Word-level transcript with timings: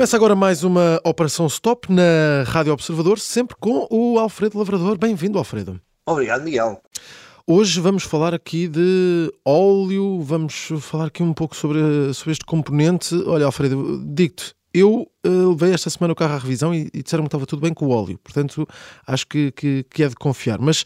Começa 0.00 0.16
agora 0.16 0.34
mais 0.34 0.64
uma 0.64 0.98
Operação 1.04 1.46
Stop 1.46 1.92
na 1.92 2.42
Rádio 2.46 2.72
Observador, 2.72 3.18
sempre 3.18 3.54
com 3.60 3.86
o 3.90 4.18
Alfredo 4.18 4.56
Lavrador. 4.56 4.96
Bem-vindo, 4.96 5.36
Alfredo. 5.36 5.78
Obrigado, 6.06 6.42
Miguel. 6.42 6.80
Hoje 7.46 7.78
vamos 7.80 8.04
falar 8.04 8.32
aqui 8.32 8.66
de 8.66 9.30
óleo, 9.44 10.22
vamos 10.22 10.70
falar 10.80 11.08
aqui 11.08 11.22
um 11.22 11.34
pouco 11.34 11.54
sobre, 11.54 12.14
sobre 12.14 12.32
este 12.32 12.46
componente. 12.46 13.14
Olha, 13.26 13.44
Alfredo, 13.44 14.02
digo-te, 14.02 14.54
eu 14.72 15.06
uh, 15.26 15.50
levei 15.50 15.74
esta 15.74 15.90
semana 15.90 16.14
o 16.14 16.16
carro 16.16 16.32
à 16.32 16.38
revisão 16.38 16.74
e, 16.74 16.88
e 16.94 17.02
disseram-me 17.02 17.28
que 17.28 17.34
estava 17.36 17.44
tudo 17.44 17.60
bem 17.60 17.74
com 17.74 17.84
o 17.84 17.90
óleo, 17.90 18.18
portanto 18.24 18.66
acho 19.06 19.26
que, 19.26 19.52
que, 19.52 19.84
que 19.90 20.02
é 20.02 20.08
de 20.08 20.14
confiar. 20.14 20.58
Mas 20.58 20.82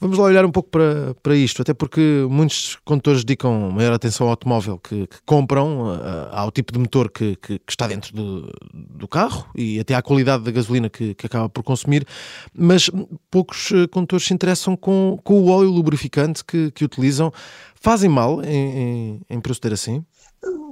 Vamos 0.00 0.16
lá 0.16 0.24
olhar 0.24 0.44
um 0.44 0.50
pouco 0.52 0.70
para, 0.70 1.14
para 1.22 1.34
isto, 1.34 1.60
até 1.60 1.74
porque 1.74 2.24
muitos 2.30 2.76
condutores 2.84 3.24
dedicam 3.24 3.70
maior 3.70 3.92
atenção 3.92 4.26
ao 4.26 4.30
automóvel 4.30 4.78
que, 4.78 5.08
que 5.08 5.18
compram, 5.26 5.98
ao 6.30 6.52
tipo 6.52 6.72
de 6.72 6.78
motor 6.78 7.10
que, 7.10 7.34
que, 7.36 7.58
que 7.58 7.72
está 7.72 7.88
dentro 7.88 8.14
do, 8.14 8.52
do, 8.72 9.08
carro 9.08 9.50
e 9.56 9.80
até 9.80 9.94
à 9.94 10.02
qualidade 10.02 10.44
da 10.44 10.52
gasolina 10.52 10.88
que, 10.88 11.16
acaba 11.24 11.48
por 11.48 11.64
consumir, 11.64 12.06
mas 12.54 12.88
poucos 13.28 13.72
uh, 13.72 13.88
condutores 13.88 14.24
se 14.24 14.32
interessam 14.32 14.76
com, 14.76 15.18
com 15.24 15.40
o 15.40 15.48
óleo 15.48 15.70
lubrificante 15.70 16.44
que, 16.44 16.72
utilizam. 16.84 17.32
Fazem 17.74 18.08
mal 18.08 18.42
em, 18.42 18.78
em, 18.78 19.20
em 19.28 19.40
proceder 19.40 19.72
assim? 19.72 20.04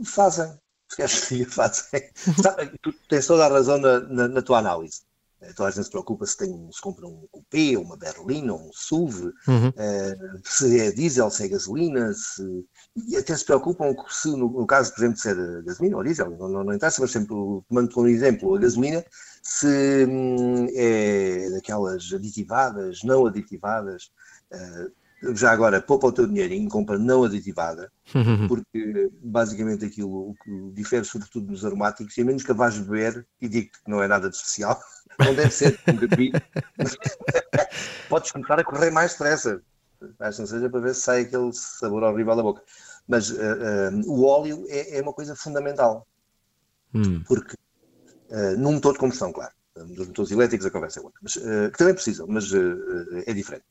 Fazem, 0.04 1.46
fazem. 1.48 2.02
tu 2.80 2.92
tens 3.08 3.26
toda 3.26 3.44
a 3.46 3.48
razão 3.48 3.78
na, 3.78 4.00
na, 4.00 4.28
na 4.28 4.42
tua 4.42 4.58
análise 4.58 5.05
toda 5.54 5.68
a 5.68 5.72
gente 5.72 5.84
se 5.84 5.90
preocupa 5.90 6.26
se, 6.26 6.36
tem, 6.36 6.68
se 6.72 6.80
compra 6.80 7.06
um 7.06 7.26
coupé, 7.30 7.76
uma 7.78 7.96
berlina, 7.96 8.54
um 8.54 8.70
SUV, 8.72 9.32
uhum. 9.46 9.68
uh, 9.68 10.40
se 10.44 10.80
é 10.80 10.90
diesel, 10.90 11.30
se 11.30 11.44
é 11.44 11.48
gasolina, 11.48 12.12
se, 12.12 12.42
e 13.08 13.16
até 13.16 13.36
se 13.36 13.44
preocupam 13.44 13.94
se, 14.08 14.30
no, 14.30 14.48
no, 14.48 14.66
caso, 14.66 14.92
por 14.94 15.00
exemplo, 15.00 15.16
de 15.16 15.20
ser 15.20 15.62
gasolina 15.64 15.96
ou 15.96 16.04
diesel, 16.04 16.30
não, 16.30 16.48
não, 16.48 16.64
não 16.64 16.74
interessa, 16.74 17.00
mas 17.00 17.10
sempre 17.10 17.28
tomando 17.28 17.90
como 17.92 18.08
exemplo 18.08 18.54
a 18.54 18.58
gasolina, 18.58 19.04
se 19.42 20.06
hum, 20.08 20.66
é 20.74 21.50
daquelas 21.50 22.12
aditivadas, 22.12 23.02
não 23.04 23.26
aditivadas, 23.26 24.10
uh, 24.52 24.90
já 25.34 25.50
agora 25.50 25.80
poupa 25.80 26.08
o 26.08 26.12
teu 26.12 26.26
dinheiro 26.26 26.52
em 26.52 26.68
compra 26.68 26.98
não 26.98 27.24
aditivada, 27.24 27.90
porque 28.48 29.10
basicamente 29.22 29.84
aquilo 29.84 30.30
o 30.30 30.34
que 30.34 30.72
difere 30.74 31.04
sobretudo 31.04 31.46
dos 31.46 31.64
aromáticos, 31.64 32.16
e 32.16 32.20
a 32.20 32.24
menos 32.24 32.42
que 32.42 32.50
a 32.50 32.54
vais 32.54 32.78
beber, 32.78 33.26
e 33.40 33.48
digo 33.48 33.70
que 33.70 33.90
não 33.90 34.02
é 34.02 34.08
nada 34.08 34.28
de 34.28 34.36
especial, 34.36 34.78
não 35.18 35.34
deve 35.34 35.50
ser 35.50 35.78
um 35.88 35.96
podes 38.08 38.32
começar 38.32 38.58
a 38.58 38.64
correr 38.64 38.90
mais 38.90 39.12
depressa, 39.12 39.60
acho 40.20 40.40
não 40.40 40.46
seja 40.46 40.68
para 40.68 40.80
ver 40.80 40.94
se 40.94 41.02
sai 41.02 41.22
aquele 41.22 41.52
sabor 41.52 42.02
horrível 42.02 42.36
da 42.36 42.42
boca. 42.42 42.62
Mas 43.08 43.30
uh, 43.30 43.34
uh, 43.34 44.10
o 44.10 44.24
óleo 44.24 44.64
é, 44.68 44.98
é, 44.98 45.02
uma 45.02 45.12
coisa 45.12 45.36
fundamental, 45.36 46.06
hum. 46.94 47.22
porque 47.26 47.54
uh, 48.30 48.58
num 48.58 48.72
motor 48.72 48.94
de 48.94 48.98
combustão, 48.98 49.32
claro, 49.32 49.52
dos 49.74 50.08
motores 50.08 50.30
elétricos 50.30 50.66
a 50.66 50.70
conversa 50.70 51.00
é 51.00 51.02
outra, 51.02 51.20
mas, 51.22 51.34
que 51.34 51.78
também 51.78 51.94
precisam, 51.94 52.26
mas 52.26 52.50
é 53.26 53.34
diferente 53.34 53.64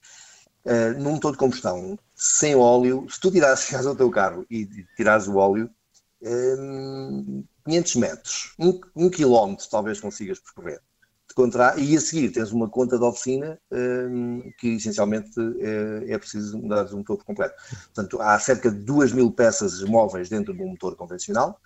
num 0.97 1.11
motor 1.11 1.31
de 1.31 1.37
combustão 1.37 1.97
sem 2.15 2.55
óleo, 2.55 3.05
se 3.09 3.19
tu 3.19 3.31
tirares, 3.31 3.69
o 3.85 3.95
teu 3.95 4.09
carro 4.09 4.45
e 4.49 4.67
tirares 4.95 5.27
o 5.27 5.35
óleo, 5.35 5.69
um, 6.21 7.43
500 7.65 7.95
metros, 7.95 8.53
um, 8.59 8.79
um 8.95 9.09
quilómetro 9.09 9.67
talvez 9.69 9.99
consigas 9.99 10.39
percorrer. 10.39 10.81
E 11.77 11.97
a 11.97 12.01
seguir 12.01 12.31
tens 12.31 12.51
uma 12.51 12.69
conta 12.69 12.97
de 12.97 13.03
oficina 13.03 13.59
um, 13.71 14.41
que 14.57 14.75
essencialmente 14.75 15.31
é, 15.59 16.13
é 16.13 16.17
preciso 16.17 16.57
mudar 16.57 16.85
um 16.93 16.97
motor 16.97 17.23
completo. 17.23 17.55
Portanto, 17.93 18.21
há 18.21 18.39
cerca 18.39 18.71
de 18.71 18.77
2 18.77 19.11
mil 19.11 19.31
peças 19.31 19.81
móveis 19.83 20.29
dentro 20.29 20.53
de 20.53 20.61
um 20.61 20.69
motor 20.69 20.95
convencional. 20.95 21.59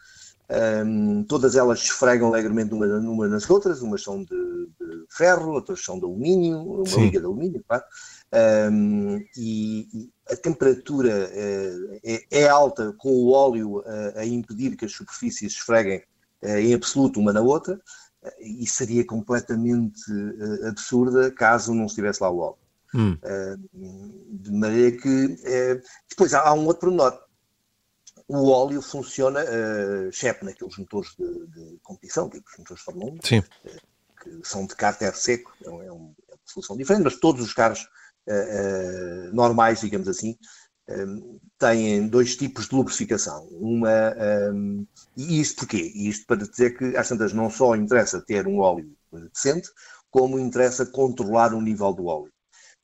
Um, 0.52 1.24
todas 1.26 1.56
elas 1.56 1.80
esfregam 1.80 2.30
alegremente 2.30 2.74
uma, 2.74 2.88
uma 2.88 3.28
nas 3.28 3.48
outras, 3.48 3.84
umas 3.84 4.02
são 4.02 4.24
de, 4.24 4.26
de 4.26 5.06
ferro, 5.08 5.52
outras 5.52 5.84
são 5.84 6.00
de 6.00 6.06
alumínio, 6.06 6.60
uma 6.60 6.86
Sim. 6.88 7.02
liga 7.02 7.20
de 7.20 7.26
alumínio, 7.26 7.64
claro. 7.68 7.84
Um, 8.72 9.24
e, 9.38 9.88
e, 9.94 10.10
a 10.32 10.36
temperatura 10.36 11.30
uh, 11.32 12.00
é, 12.04 12.26
é, 12.32 12.48
alta 12.48 12.94
com 12.98 13.10
o 13.10 13.32
óleo 13.32 13.80
uh, 13.80 13.84
a 14.16 14.26
impedir 14.26 14.76
que 14.76 14.86
as 14.86 14.92
superfícies 14.92 15.54
esfreguem 15.54 16.04
uh, 16.44 16.48
em 16.48 16.74
absoluto 16.74 17.20
uma 17.20 17.34
na 17.34 17.42
outra 17.42 17.80
e 18.40 18.68
seria 18.68 19.06
completamente 19.06 20.02
absurda 20.68 21.32
caso 21.32 21.74
não 21.74 21.86
estivesse 21.86 22.22
lá 22.22 22.30
o 22.30 22.40
óleo. 22.40 22.58
Hum. 22.92 23.16
de 24.32 24.52
maneira 24.52 24.98
que 24.98 25.38
depois 26.10 26.34
há, 26.34 26.52
um 26.54 26.66
outro 26.66 26.90
pormenor. 26.90 27.24
O 28.28 28.50
óleo 28.50 28.82
funciona, 28.82 29.44
exceto 30.10 30.44
naqueles 30.44 30.78
motores 30.78 31.16
de, 31.18 31.48
de 31.48 31.80
competição, 31.84 32.30
tipo 32.30 32.48
os 32.50 32.58
motores 32.58 32.80
de 32.80 32.86
Fórmula 32.86 33.12
1, 33.12 33.18
que 34.20 34.42
são 34.44 34.66
de 34.66 34.76
cárter 34.76 35.16
seco, 35.16 35.52
é, 35.64 35.68
é, 35.68 35.92
uma 35.92 36.14
solução 36.46 36.76
diferente, 36.76 37.04
mas 37.04 37.20
todos 37.20 37.42
os 37.42 37.54
carros 37.54 37.88
uh, 38.28 39.34
normais, 39.34 39.82
digamos 39.82 40.08
assim, 40.08 40.38
um, 40.90 41.40
têm 41.58 42.08
dois 42.08 42.36
tipos 42.36 42.68
de 42.68 42.76
lubrificação. 42.76 43.48
Uma, 43.52 44.16
um, 44.54 44.86
e 45.16 45.40
isto 45.40 45.60
porquê? 45.60 45.92
Isto 45.96 46.26
para 46.26 46.48
dizer 46.48 46.78
que 46.78 46.98
às 46.98 47.08
tantas 47.10 47.34
não 47.34 47.50
só 47.50 47.76
interessa 47.76 48.22
ter 48.22 48.48
um 48.48 48.60
óleo 48.60 48.92
decente, 49.34 49.70
como 50.10 50.40
interessa 50.40 50.86
controlar 50.86 51.54
o 51.54 51.62
nível 51.62 51.94
do 51.94 52.06
óleo. 52.06 52.32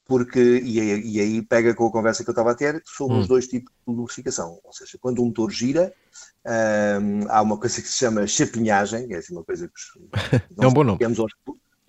Porque, 0.08 0.62
e 0.64 0.80
aí, 0.80 1.02
e 1.02 1.20
aí 1.20 1.42
pega 1.42 1.74
com 1.74 1.88
a 1.88 1.92
conversa 1.92 2.24
que 2.24 2.30
eu 2.30 2.34
estava 2.34 2.52
a 2.52 2.56
ter 2.56 2.80
sobre 2.86 3.16
hum. 3.16 3.20
os 3.22 3.28
dois 3.28 3.48
tipos 3.48 3.74
de 3.88 3.94
lubrificação. 3.94 4.60
Ou 4.64 4.72
seja, 4.72 5.00
quando 5.02 5.20
o 5.20 5.26
motor 5.26 5.50
gira, 5.50 5.92
um, 7.02 7.28
há 7.28 7.42
uma 7.42 7.58
coisa 7.58 7.82
que 7.82 7.88
se 7.88 7.98
chama 7.98 8.28
chapinhagem, 8.28 9.08
que 9.08 9.16
é 9.16 9.18
assim 9.18 9.34
uma 9.34 9.44
coisa 9.44 9.68
que 9.68 9.74
é 10.62 10.68
um 10.68 10.74
bom 10.74 10.84
nome. 10.84 11.04
Aos, 11.04 11.34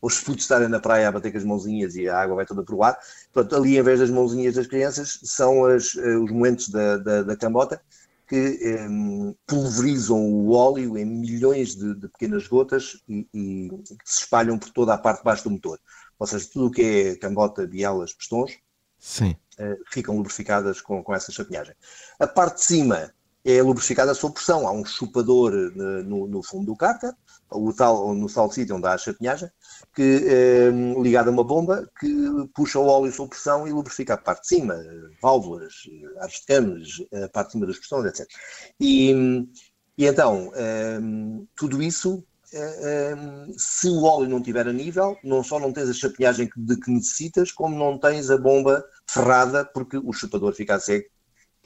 os 0.07 0.21
putos 0.21 0.45
estarem 0.45 0.69
na 0.69 0.79
praia 0.79 1.09
a 1.09 1.13
bater 1.13 1.33
com 1.33 1.39
as 1.39 1.45
mãozinhas 1.45 1.97
e 1.97 2.09
a 2.09 2.17
água 2.17 2.37
vai 2.37 2.47
toda 2.47 2.63
para 2.63 2.75
o 2.75 2.85
ar. 2.85 2.97
Portanto, 3.33 3.57
ali, 3.57 3.77
em 3.77 3.83
vez 3.83 3.99
das 3.99 4.09
mãozinhas 4.09 4.55
das 4.55 4.69
crianças, 4.69 5.19
são 5.25 5.65
as, 5.65 5.97
eh, 5.97 6.17
os 6.17 6.31
momentos 6.31 6.69
da, 6.69 6.97
da, 6.97 7.23
da 7.23 7.37
cambota 7.37 7.83
que 8.29 8.87
um, 8.89 9.35
pulverizam 9.47 10.19
o 10.19 10.53
óleo 10.53 10.97
em 10.97 11.05
milhões 11.05 11.75
de, 11.75 11.95
de 11.95 12.09
pequenas 12.09 12.47
gotas 12.47 13.01
e, 13.09 13.27
e, 13.33 13.69
que 13.69 14.11
se 14.11 14.21
espalham 14.21 14.59
por 14.59 14.71
toda 14.71 14.95
a 14.95 14.99
parte 14.99 15.19
de 15.19 15.25
baixo 15.25 15.45
do 15.45 15.51
motor. 15.51 15.79
Ou 16.19 16.27
seja, 16.27 16.49
tudo 16.53 16.67
o 16.67 16.71
que 16.71 16.83
é 16.83 17.17
cambota, 17.17 17.67
bielas, 17.67 18.13
pistões, 18.13 18.59
uh, 19.61 19.77
ficam 19.93 20.17
lubrificadas 20.17 20.81
com, 20.81 21.03
com 21.03 21.15
essa 21.15 21.31
chapinhagem. 21.31 21.75
A 22.19 22.27
parte 22.27 22.57
de 22.57 22.63
cima 22.63 23.13
é 23.47 23.63
lubrificada 23.63 24.13
sob 24.15 24.35
pressão. 24.35 24.67
Há 24.67 24.73
um 24.73 24.85
chupador 24.85 25.53
uh, 25.55 26.03
no, 26.03 26.27
no 26.27 26.43
fundo 26.43 26.67
do 26.67 26.77
cárter, 26.77 27.13
o 27.51 27.73
tal, 27.73 28.15
no 28.15 28.27
tal 28.33 28.51
sítio 28.51 28.77
onde 28.77 28.87
há 28.87 28.95
a 28.95 28.99
chapinhagem, 28.99 29.49
que, 29.95 30.25
eh, 30.27 30.71
ligado 31.01 31.29
a 31.29 31.31
uma 31.31 31.45
bomba 31.45 31.89
que 32.01 32.09
puxa 32.55 32.79
o 32.79 32.87
óleo 32.87 33.13
sob 33.13 33.31
pressão 33.31 33.69
e 33.69 33.73
lubrifica 33.73 34.15
a 34.15 34.19
parte 34.19 34.43
de 34.43 34.49
cima, 34.49 34.77
válvulas, 35.23 35.75
ares 36.21 36.41
de 36.41 36.47
camas, 36.47 36.89
a 37.25 37.29
parte 37.29 37.49
de 37.49 37.53
cima 37.53 37.67
das 37.67 37.79
pistões, 37.79 38.07
etc. 38.07 38.27
E, 38.81 39.13
e 39.97 40.07
então, 40.07 40.51
eh, 40.57 40.99
tudo 41.55 41.81
isso, 41.81 42.25
eh, 42.53 43.15
se 43.57 43.89
o 43.89 44.03
óleo 44.03 44.29
não 44.29 44.39
estiver 44.39 44.67
a 44.67 44.73
nível, 44.73 45.17
não 45.23 45.45
só 45.45 45.61
não 45.61 45.73
tens 45.73 45.89
a 45.89 45.95
chapinhagem 45.95 46.51
de 46.57 46.77
que 46.81 46.91
necessitas, 46.91 47.53
como 47.53 47.79
não 47.79 47.99
tens 47.99 48.29
a 48.29 48.37
bomba 48.37 48.85
ferrada, 49.09 49.65
porque 49.65 49.99
o 49.99 50.13
chupador 50.13 50.53
fica 50.53 50.81
seco 50.81 51.16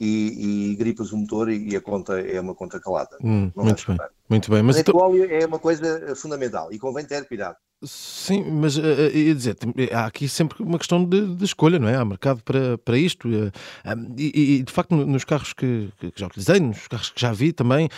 e, 0.01 0.71
e 0.71 0.75
gripas 0.75 1.11
o 1.11 1.17
motor 1.17 1.51
e, 1.51 1.75
a 1.75 1.81
conta 1.81 2.19
é 2.19 2.41
uma 2.41 2.55
conta 2.55 2.79
calada. 2.79 3.17
Hum, 3.23 3.51
muito, 3.55 3.85
bem, 3.85 3.97
muito 4.27 4.49
bem. 4.49 4.63
Mas, 4.63 4.77
então... 4.79 4.95
o 4.95 4.97
óleo 4.97 5.31
é 5.31 5.45
uma 5.45 5.59
coisa 5.59 6.15
fundamental 6.15 6.73
e 6.73 6.79
convém 6.79 7.05
ter 7.05 7.27
cuidado. 7.27 7.55
Sim, 7.83 8.43
mas 8.43 8.77
uh, 8.77 8.81
ia 9.11 9.33
dizer, 9.33 9.57
há 9.91 10.05
aqui 10.05 10.29
sempre 10.29 10.61
uma 10.61 10.77
questão 10.77 11.03
de, 11.03 11.35
de, 11.35 11.45
escolha, 11.45 11.79
não 11.79 11.87
é? 11.87 11.95
Há 11.95 12.05
mercado 12.05 12.43
para, 12.43 12.77
para 12.77 12.95
isto. 12.95 13.27
Uh, 13.27 13.51
um, 13.87 14.15
e, 14.19 14.57
e, 14.57 14.63
de 14.63 14.71
facto, 14.71 14.95
nos 14.95 15.23
carros 15.23 15.51
que, 15.51 15.89
que, 15.99 16.13
já 16.15 16.27
utilizei, 16.27 16.59
nos 16.59 16.87
carros 16.87 17.09
que 17.09 17.19
já 17.19 17.33
vi 17.33 17.51
também, 17.51 17.87
uh, 17.87 17.89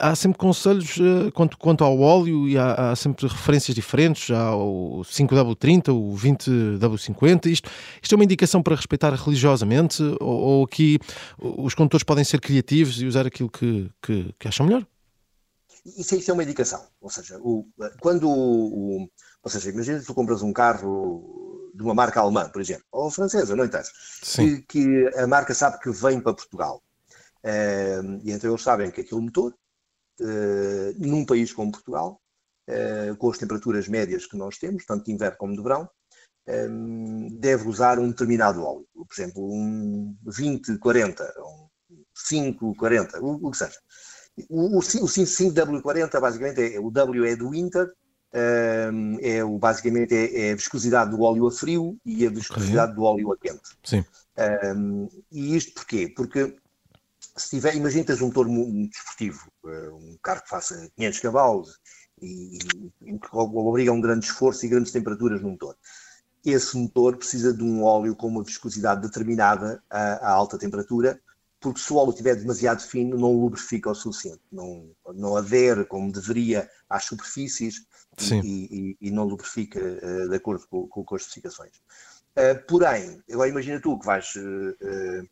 há 0.00 0.14
sempre 0.14 0.38
conselhos 0.38 0.98
quanto, 1.32 1.58
quanto 1.58 1.82
ao 1.82 1.98
óleo 1.98 2.48
e 2.48 2.56
há, 2.56 2.92
há, 2.92 2.96
sempre 2.96 3.26
referências 3.26 3.74
diferentes. 3.74 4.30
Há 4.30 4.54
o 4.54 5.02
5W30, 5.02 5.88
o 5.88 6.14
20W50. 6.16 7.46
Isto, 7.46 7.68
isto 8.00 8.14
é 8.14 8.16
uma 8.16 8.24
indicação 8.24 8.62
para 8.62 8.76
respeitar 8.76 9.12
religiosamente? 9.14 10.00
Ou, 10.20 10.40
ou 10.40 10.64
aqui 10.64 11.00
os 11.40 11.74
condutores 11.74 12.04
podem 12.04 12.22
ser 12.22 12.40
criativos 12.40 13.02
e 13.02 13.06
usar 13.06 13.26
aquilo 13.26 13.50
que, 13.50 13.90
que, 14.00 14.32
que 14.38 14.46
acham 14.46 14.64
melhor? 14.64 14.86
Isso, 15.84 16.16
isso 16.16 16.30
é 16.30 16.34
uma 16.34 16.42
indicação. 16.42 16.88
Ou 17.00 17.10
seja, 17.10 17.38
o, 17.40 17.66
quando 18.00 18.28
o, 18.28 19.08
ou 19.42 19.50
seja, 19.50 19.70
imagina 19.70 20.00
que 20.00 20.06
tu 20.06 20.14
compras 20.14 20.42
um 20.42 20.52
carro 20.52 21.70
de 21.74 21.82
uma 21.82 21.94
marca 21.94 22.20
alemã, 22.20 22.48
por 22.48 22.62
exemplo, 22.62 22.84
ou 22.90 23.10
francesa, 23.10 23.56
não 23.56 23.64
interessa, 23.64 23.90
que, 24.22 24.62
que, 24.62 25.08
a 25.16 25.26
marca 25.26 25.52
sabe 25.52 25.80
que 25.80 25.90
vem 25.90 26.20
para 26.20 26.32
Portugal. 26.34 26.82
Uh, 27.44 28.20
e 28.22 28.30
então 28.30 28.50
eles 28.50 28.62
sabem 28.62 28.90
que 28.90 29.02
aquele 29.02 29.20
motor, 29.20 29.52
uh, 30.20 30.94
num 30.96 31.26
país 31.26 31.52
como 31.52 31.72
Portugal, 31.72 32.20
uh, 32.70 33.16
com 33.16 33.30
as 33.30 33.38
temperaturas 33.38 33.88
médias 33.88 34.24
que 34.24 34.36
nós 34.36 34.56
temos, 34.56 34.86
tanto 34.86 35.04
de 35.04 35.12
inverno 35.12 35.36
como 35.36 35.54
de 35.54 35.62
verão, 35.62 35.88
deve 37.38 37.66
usar 37.66 37.98
um 37.98 38.10
determinado 38.10 38.62
óleo. 38.62 38.86
Por 38.92 39.14
exemplo, 39.14 39.42
um 39.50 40.14
2040, 40.22 41.24
um 41.38 41.68
540, 42.28 43.20
o, 43.20 43.46
o 43.46 43.50
que 43.50 43.56
seja. 43.56 43.78
O, 44.48 44.76
o, 44.76 44.78
o 44.78 44.80
5W40 44.80 46.20
basicamente 46.20 46.74
é, 46.74 46.80
o 46.80 46.90
W 46.90 47.24
é 47.24 47.36
do 47.36 47.54
Inter, 47.54 47.92
um, 48.92 49.18
é 49.20 49.44
o, 49.44 49.58
basicamente 49.58 50.12
é, 50.14 50.48
é, 50.48 50.52
a 50.52 50.56
viscosidade 50.56 51.10
do 51.12 51.22
óleo 51.22 51.46
a 51.46 51.52
frio 51.52 51.96
e 52.04 52.26
a 52.26 52.30
viscosidade 52.30 52.92
okay. 52.92 52.94
do 52.94 53.02
óleo 53.02 53.32
a 53.32 53.36
quente. 53.38 53.70
Sim. 53.84 54.04
Um, 54.76 55.08
e 55.30 55.56
isto 55.56 55.72
porquê? 55.74 56.12
Porque 56.14 56.56
se 57.36 57.50
tiver, 57.50 57.74
imagina 57.74 58.04
tens 58.04 58.20
um 58.20 58.26
motor 58.26 58.46
desportivo, 58.88 59.50
eh, 59.66 59.90
um 59.90 60.16
carro 60.22 60.42
que 60.42 60.48
faça 60.48 60.88
500 60.96 61.20
cavalos 61.20 61.80
e, 62.20 62.58
e 63.02 63.18
que 63.18 63.28
obriga 63.32 63.90
a 63.90 63.94
um 63.94 64.00
grande 64.00 64.26
esforço 64.26 64.64
e 64.64 64.68
grandes 64.68 64.92
temperaturas 64.92 65.40
no 65.40 65.50
motor. 65.50 65.76
Esse 66.44 66.76
motor 66.76 67.16
precisa 67.16 67.52
de 67.52 67.62
um 67.62 67.82
óleo 67.82 68.14
com 68.14 68.28
uma 68.28 68.44
viscosidade 68.44 69.02
determinada 69.02 69.82
a, 69.90 70.28
a 70.28 70.30
alta 70.30 70.58
temperatura, 70.58 71.20
porque 71.64 71.80
se 71.80 71.90
o 71.94 71.96
óleo 71.96 72.10
estiver 72.10 72.36
demasiado 72.36 72.82
fino, 72.82 73.16
não 73.16 73.32
lubrifica 73.40 73.90
o 73.90 73.94
suficiente, 73.94 74.42
não, 74.52 74.90
não 75.14 75.34
adere 75.34 75.86
como 75.86 76.12
deveria 76.12 76.68
às 76.90 77.06
superfícies 77.06 77.86
e, 78.20 78.36
e, 79.00 79.08
e, 79.08 79.10
não 79.10 79.24
lubrifica 79.24 79.80
uh, 79.80 80.28
de 80.28 80.36
acordo 80.36 80.66
com, 80.68 80.86
com, 80.86 81.02
com 81.02 81.14
as 81.14 81.22
especificações. 81.22 81.72
Uh, 82.36 82.62
porém, 82.68 83.18
agora 83.32 83.48
imagina 83.48 83.80
tu 83.80 83.98
que 83.98 84.04
vais 84.04 84.34
uh, 84.36 85.26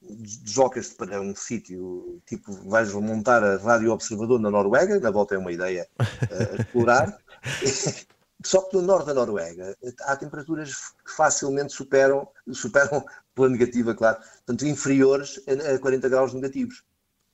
deslocas-te 0.00 0.94
para 0.94 1.20
um 1.20 1.34
sítio, 1.34 2.22
tipo, 2.24 2.52
vais 2.68 2.92
montar 2.94 3.42
a 3.42 3.56
Rádio 3.56 3.90
Observador 3.90 4.38
na 4.38 4.48
Noruega, 4.48 5.00
na 5.00 5.10
volta 5.10 5.34
é 5.34 5.38
uma 5.38 5.50
ideia 5.50 5.88
a 5.98 6.62
explorar. 6.62 7.18
Só 8.44 8.62
que 8.62 8.76
no 8.76 8.82
norte 8.82 9.06
da 9.06 9.14
Noruega 9.14 9.76
há 10.02 10.16
temperaturas 10.16 10.74
que 11.04 11.12
facilmente 11.14 11.72
superam, 11.72 12.26
superam 12.52 13.04
pela 13.34 13.48
negativa, 13.48 13.94
claro, 13.94 14.18
portanto, 14.18 14.66
inferiores 14.66 15.40
a 15.46 15.78
40 15.78 16.08
graus 16.08 16.32
negativos. 16.32 16.82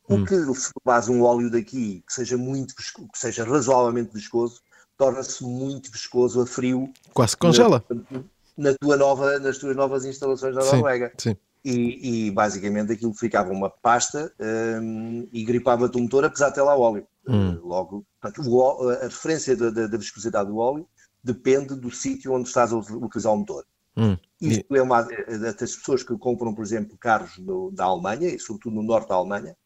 O 0.09 0.15
hum. 0.15 0.25
que 0.25 0.35
se 0.55 0.73
faz 0.85 1.09
um 1.09 1.23
óleo 1.23 1.51
daqui 1.51 2.03
que 2.07 2.13
seja 2.13 2.37
muito 2.39 2.75
que 2.75 2.83
seja 3.19 3.45
razoavelmente 3.45 4.15
viscoso, 4.15 4.63
torna-se 4.97 5.45
muito 5.45 5.91
viscoso 5.93 6.41
a 6.41 6.47
frio. 6.47 6.93
Quase 7.13 7.37
congela. 7.37 7.85
Na, 7.91 8.25
na, 8.71 8.75
tua 8.75 8.97
nova, 8.97 9.39
nas 9.39 9.59
tuas 9.59 9.77
novas 9.77 10.05
instalações 10.05 10.55
na 10.55 10.65
Noruega. 10.65 11.13
Sim. 11.19 11.37
E, 11.65 12.27
e, 12.27 12.31
basicamente 12.31 12.93
aquilo 12.93 13.13
ficava 13.13 13.53
uma 13.53 13.69
pasta 13.69 14.33
um, 14.81 15.29
e 15.33 15.45
gripava-te 15.45 15.99
o 15.99 16.01
motor, 16.01 16.25
apesar 16.25 16.49
de 16.49 16.55
ter 16.55 16.63
lá 16.63 16.77
óleo. 16.77 17.07
Hum. 17.29 17.61
Logo, 17.63 18.07
portanto, 18.21 18.49
o, 18.49 18.89
a 18.89 19.05
referência 19.05 19.55
da, 19.55 19.69
da, 19.69 19.87
da, 19.87 19.99
viscosidade 19.99 20.49
do 20.49 20.57
óleo 20.57 20.89
depende 21.23 21.75
do 21.75 21.91
sítio 21.91 22.33
onde 22.33 22.49
estás 22.49 22.73
a 22.73 22.77
utilizar 22.77 23.33
o 23.33 23.37
motor. 23.37 23.67
Hum. 23.97 24.17
Isto 24.41 24.77
é 24.77 24.83
uma 24.83 25.03
das 25.03 25.75
pessoas 25.77 26.03
que 26.05 26.17
compram, 26.17 26.55
por 26.55 26.65
exemplo, 26.65 26.97
carros 26.97 27.37
no, 27.39 27.73
da 27.73 27.85
Alemanha, 27.85 28.29
e 28.29 28.39
sobretudo 28.39 28.77
no 28.77 28.83
norte 28.83 29.09
da 29.09 29.17
Alemanha, 29.17 29.57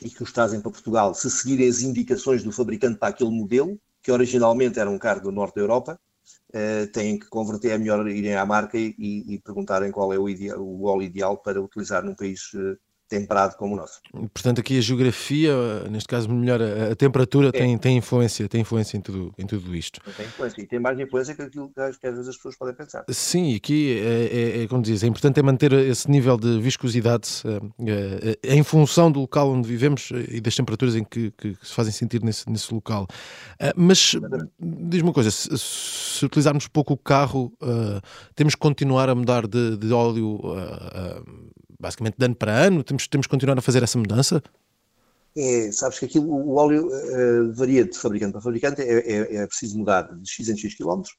e 0.00 0.08
que 0.08 0.22
os 0.22 0.32
trazem 0.32 0.60
para 0.60 0.70
Portugal, 0.70 1.12
se 1.14 1.28
seguirem 1.28 1.68
as 1.68 1.82
indicações 1.82 2.44
do 2.44 2.52
fabricante 2.52 2.98
para 2.98 3.08
aquele 3.08 3.30
modelo, 3.30 3.78
que 4.00 4.12
originalmente 4.12 4.78
era 4.78 4.88
um 4.88 4.98
carro 4.98 5.20
do 5.20 5.32
norte 5.32 5.56
da 5.56 5.62
Europa, 5.62 6.00
uh, 6.50 6.86
têm 6.92 7.18
que 7.18 7.26
converter, 7.26 7.72
é 7.72 7.78
melhor 7.78 8.08
irem 8.08 8.36
à 8.36 8.46
marca 8.46 8.78
e, 8.78 8.94
e, 8.96 9.34
e 9.34 9.38
perguntarem 9.40 9.90
qual 9.90 10.12
é 10.12 10.18
o, 10.18 10.28
ideal, 10.28 10.60
o 10.60 10.84
óleo 10.84 11.02
ideal 11.02 11.36
para 11.36 11.60
utilizar 11.60 12.04
num 12.04 12.14
país 12.14 12.52
uh, 12.54 12.78
temperado 13.08 13.56
como 13.56 13.74
o 13.74 13.76
nosso. 13.76 14.00
Portanto, 14.32 14.60
aqui 14.60 14.78
a 14.78 14.80
geografia, 14.80 15.52
neste 15.90 16.08
caso 16.08 16.28
melhor 16.28 16.60
a, 16.60 16.92
a 16.92 16.96
temperatura, 16.96 17.48
é. 17.48 17.52
tem, 17.52 17.78
tem 17.78 17.96
influência, 17.96 18.48
tem 18.48 18.60
influência 18.60 18.96
em 18.96 19.00
tudo, 19.00 19.32
em 19.38 19.46
tudo 19.46 19.74
isto. 19.74 20.00
Tem 20.16 20.26
influência, 20.26 20.60
e 20.62 20.66
tem 20.66 20.78
mais 20.78 20.98
influência 20.98 21.34
que 21.34 21.42
aquilo 21.42 21.70
que, 21.70 21.80
às 21.80 21.98
vezes 21.98 22.28
as 22.28 22.36
pessoas 22.36 22.56
podem 22.56 22.74
pensar. 22.74 23.04
Sim, 23.08 23.54
aqui 23.54 23.98
é, 23.98 24.60
é, 24.60 24.62
é 24.62 24.68
como 24.68 24.82
diz, 24.82 25.02
é 25.02 25.06
importante 25.06 25.40
é 25.40 25.42
manter 25.42 25.72
esse 25.72 26.10
nível 26.10 26.36
de 26.36 26.60
viscosidade 26.60 27.28
é, 27.86 28.38
é, 28.42 28.54
em 28.54 28.62
função 28.62 29.10
do 29.10 29.20
local 29.20 29.50
onde 29.50 29.66
vivemos 29.66 30.10
e 30.28 30.40
das 30.40 30.54
temperaturas 30.54 30.94
em 30.94 31.04
que, 31.04 31.30
que 31.32 31.56
se 31.62 31.72
fazem 31.72 31.92
sentir 31.92 32.22
nesse, 32.22 32.48
nesse 32.50 32.72
local. 32.72 33.06
Mas 33.74 34.14
diz-me 34.60 35.08
uma 35.08 35.12
coisa, 35.12 35.30
se, 35.30 35.48
se, 35.56 36.24
utilizarmos 36.24 36.68
pouco 36.68 36.92
o 36.92 36.96
carro, 36.96 37.52
temos 38.34 38.54
que 38.54 38.60
continuar 38.60 39.08
a 39.08 39.14
mudar 39.14 39.46
de, 39.46 39.76
de 39.76 39.92
óleo 39.92 40.40
basicamente 41.78 42.16
de 42.18 42.24
ano 42.24 42.34
para 42.34 42.52
ano? 42.52 42.82
Temos, 42.82 43.06
temos 43.06 43.26
que 43.26 43.30
continuar 43.30 43.58
a 43.58 43.62
fazer 43.62 43.82
essa 43.82 43.98
mudança? 43.98 44.42
É, 45.36 45.70
sabes 45.70 45.98
que 45.98 46.06
aquilo, 46.06 46.28
o 46.28 46.56
óleo 46.56 46.88
uh, 46.88 47.52
varia 47.54 47.84
de 47.84 47.96
fabricante 47.96 48.32
para 48.32 48.40
fabricante, 48.40 48.82
é, 48.82 48.98
é, 48.98 49.36
é, 49.36 49.46
preciso 49.46 49.78
mudar 49.78 50.02
de 50.02 50.28
X 50.28 50.48
em 50.48 50.56
X 50.56 50.74
quilómetros, 50.74 51.14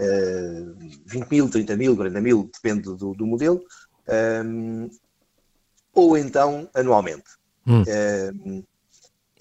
uh, 0.00 1.02
20 1.06 1.30
mil, 1.30 1.48
30 1.48 1.76
mil, 1.76 1.96
40 1.96 2.20
mil, 2.20 2.50
depende 2.52 2.82
do, 2.82 3.12
do 3.14 3.26
modelo, 3.26 3.62
um, 4.44 4.86
eh, 4.86 4.90
ou 5.94 6.18
então 6.18 6.68
anualmente. 6.74 7.24
Hum. 7.64 7.82
Uh, 7.82 8.64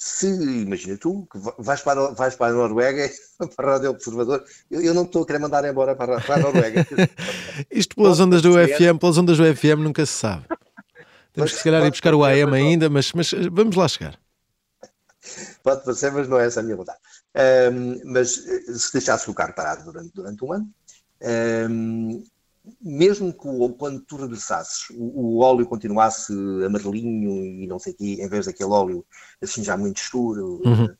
se, 0.04 0.28
imagina 0.28 0.98
tu, 0.98 1.28
que 1.32 1.38
vais 1.60 1.80
para, 1.82 2.10
vais 2.14 2.36
para 2.36 2.52
a 2.52 2.56
Noruega, 2.56 3.08
para 3.56 3.70
a 3.70 3.74
Rádio 3.74 3.92
Observador, 3.92 4.44
eu, 4.72 4.82
eu 4.82 4.96
não 4.96 5.04
estou 5.04 5.22
a 5.22 5.26
querer 5.28 5.38
mandar 5.38 5.64
embora 5.64 5.96
para, 5.96 6.20
para 6.20 6.36
a 6.36 6.40
Noruega. 6.40 6.88
Isto 7.70 7.96
pelas 7.96 8.20
ondas 8.20 8.42
do 8.42 8.54
FM, 8.54 8.98
pelas 9.00 9.20
ondas 9.20 9.38
do 9.38 9.56
FM 9.56 9.78
nunca 9.78 10.04
se 10.04 10.14
sabe. 10.14 10.46
Temos 11.32 11.52
que 11.52 11.60
se 11.60 11.64
calhar 11.64 11.86
ir 11.86 11.92
buscar 11.92 12.16
o 12.16 12.26
AM 12.26 12.52
ainda, 12.52 12.90
mas, 12.90 13.14
mas 13.14 13.32
vamos 13.52 13.76
lá 13.76 13.88
chegar. 13.88 14.20
Pode 15.62 15.86
parecer, 15.86 16.12
mas 16.12 16.28
não 16.28 16.40
é 16.40 16.48
essa 16.48 16.62
a 16.62 16.64
minha 16.64 16.76
vontade. 16.76 16.98
Um, 17.72 18.02
mas 18.12 18.44
eh, 18.48 18.74
se 18.74 18.92
deixasse 18.94 19.30
o 19.30 19.36
carro 19.36 19.54
parado 19.54 19.84
durante, 19.84 20.12
durante 20.16 20.44
um 20.44 20.52
ano, 20.52 20.68
um, 21.70 22.24
mesmo 22.82 23.34
que 23.34 23.76
quando 23.78 24.02
tu 24.02 24.18
regressasses 24.18 24.90
o, 24.92 25.38
o, 25.38 25.40
óleo 25.40 25.66
continuasse 25.66 26.34
amarelinho 26.66 27.44
e 27.44 27.68
não 27.68 27.80
sei 27.80 27.94
o 27.94 27.96
quê, 27.96 28.18
em 28.20 28.28
vez 28.28 28.46
daquele 28.46 28.70
óleo 28.70 29.06
assim 29.42 29.64
já 29.64 29.76
muito 29.76 29.98
escuro, 29.98 30.62
uhum. 30.64 30.96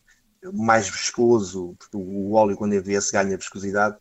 mais 0.54 0.90
viscoso, 0.90 1.76
porque 1.78 1.98
o 1.98 2.34
óleo 2.34 2.58
quando 2.58 2.74
envelhece 2.74 3.12
ganha 3.12 3.38
viscosidade, 3.38 3.96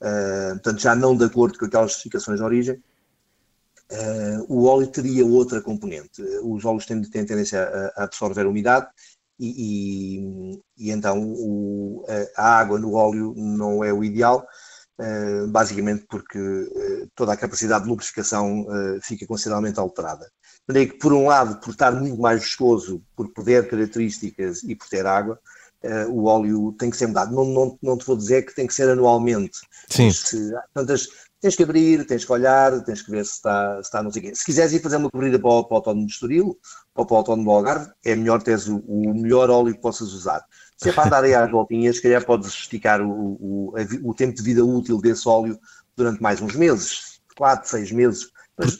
uh, 0.00 0.54
portanto 0.54 0.80
já 0.80 0.94
não 0.96 1.16
de 1.16 1.24
acordo 1.24 1.58
com 1.58 1.66
aquelas 1.66 1.92
especificações 1.92 2.38
de 2.38 2.44
origem, 2.44 2.82
uh, 3.92 4.46
o 4.48 4.64
óleo 4.64 4.88
teria 4.88 5.24
outra 5.24 5.62
componente. 5.62 6.22
Os 6.42 6.64
óleos 6.64 6.86
têm, 6.86 7.00
têm 7.02 7.24
tendência 7.24 7.62
a, 7.96 8.02
a 8.02 8.04
absorver 8.04 8.46
umidade 8.46 8.88
e, 9.38 10.18
e, 10.18 10.86
e 10.86 10.90
então 10.90 11.22
o, 11.22 12.04
a 12.36 12.58
água 12.58 12.80
no 12.80 12.94
óleo 12.94 13.32
não 13.36 13.84
é 13.84 13.92
o 13.92 14.02
ideal, 14.02 14.44
basicamente 15.48 16.06
porque 16.08 16.38
uh, 16.38 17.10
toda 17.14 17.32
a 17.32 17.36
capacidade 17.36 17.84
de 17.84 17.90
lubrificação 17.90 18.62
uh, 18.62 18.98
fica 19.02 19.26
consideravelmente 19.26 19.78
alterada. 19.78 20.30
Que, 20.68 20.86
por 20.86 21.12
um 21.12 21.26
lado, 21.26 21.60
por 21.60 21.70
estar 21.70 21.92
muito 21.92 22.20
mais 22.20 22.40
viscoso, 22.40 23.02
por 23.14 23.32
poder 23.32 23.68
características 23.68 24.62
e 24.64 24.74
por 24.74 24.88
ter 24.88 25.06
água, 25.06 25.38
o 26.08 26.24
óleo 26.24 26.74
tem 26.76 26.90
que 26.90 26.96
ser 26.96 27.06
mudado. 27.06 27.32
Não, 27.32 27.44
não, 27.44 27.78
não 27.80 27.96
te 27.96 28.04
vou 28.04 28.16
dizer 28.16 28.44
que 28.44 28.52
tem 28.52 28.66
que 28.66 28.74
ser 28.74 28.88
anualmente. 28.88 29.60
Sim. 29.88 30.10
Se, 30.10 30.50
portanto, 30.74 31.00
tens 31.40 31.54
que 31.54 31.62
abrir, 31.62 32.04
tens 32.06 32.24
que 32.24 32.32
olhar, 32.32 32.82
tens 32.82 33.02
que 33.02 33.10
ver 33.10 33.24
se 33.24 33.34
está, 33.34 33.74
se 33.76 33.82
está 33.82 34.02
não 34.02 34.10
sei 34.10 34.22
quê. 34.22 34.34
Se 34.34 34.44
quiseres 34.44 34.72
ir 34.72 34.82
fazer 34.82 34.96
uma 34.96 35.10
corrida 35.10 35.38
para 35.38 35.48
o, 35.48 35.64
para 35.64 35.74
o 35.74 35.76
autónomo 35.76 36.06
de 36.06 36.12
Estoril 36.12 36.58
ou 36.94 37.06
para 37.06 37.14
o 37.14 37.18
autónomo 37.18 37.44
do 37.44 37.50
Algarve, 37.50 37.92
é 38.04 38.16
melhor 38.16 38.42
teres 38.42 38.66
o, 38.66 38.78
o 38.78 39.14
melhor 39.14 39.50
óleo 39.50 39.74
que 39.74 39.80
possas 39.80 40.12
usar. 40.12 40.44
Se 40.76 40.90
é 40.90 40.92
para 40.92 41.06
andar 41.06 41.24
aí 41.24 41.34
às 41.34 41.50
voltinhas, 41.50 41.96
se 41.96 42.02
calhar 42.02 42.24
podes 42.24 42.48
esticar 42.48 43.00
o, 43.00 43.10
o, 43.10 43.74
o 44.04 44.14
tempo 44.14 44.34
de 44.34 44.42
vida 44.42 44.64
útil 44.64 45.00
desse 45.00 45.26
óleo 45.28 45.58
durante 45.96 46.22
mais 46.22 46.40
uns 46.40 46.54
meses, 46.54 47.20
4, 47.36 47.68
6 47.68 47.92
meses. 47.92 48.30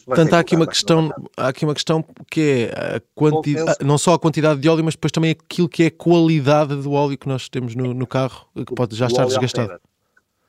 Portanto, 0.05 0.33
há 0.33 0.39
aqui, 0.39 0.55
uma 0.55 0.65
questão, 0.65 1.11
há 1.35 1.49
aqui 1.49 1.63
uma 1.63 1.73
questão 1.73 2.03
que 2.31 2.69
é 2.71 2.95
a 2.95 3.01
quantidade, 3.13 3.77
não 3.83 3.97
só 3.97 4.13
a 4.13 4.19
quantidade 4.19 4.59
de 4.59 4.67
óleo, 4.67 4.83
mas 4.83 4.95
depois 4.95 5.11
também 5.11 5.31
aquilo 5.31 5.69
que 5.69 5.83
é 5.83 5.87
a 5.87 5.91
qualidade 5.91 6.75
do 6.75 6.91
óleo 6.91 7.17
que 7.17 7.27
nós 7.27 7.47
temos 7.47 7.75
no, 7.75 7.93
no 7.93 8.07
carro, 8.07 8.47
que 8.55 8.73
pode 8.73 8.95
já 8.95 9.05
estar 9.05 9.25
desgastado. 9.25 9.79